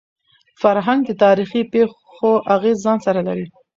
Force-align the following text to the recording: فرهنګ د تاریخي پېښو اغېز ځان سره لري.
فرهنګ 0.61 0.99
د 1.07 1.11
تاریخي 1.23 1.61
پېښو 1.73 2.31
اغېز 2.55 2.77
ځان 2.85 2.97
سره 3.05 3.21
لري. 3.27 3.45